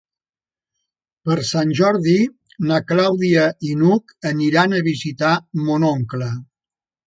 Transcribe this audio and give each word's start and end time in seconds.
Per 1.29 1.35
Sant 1.49 1.73
Jordi 1.81 2.15
na 2.71 2.81
Clàudia 2.93 3.45
i 3.71 3.77
n'Hug 3.83 4.17
aniran 4.33 4.77
a 4.77 4.83
visitar 4.91 5.39
mon 5.71 5.91
oncle. 5.95 6.35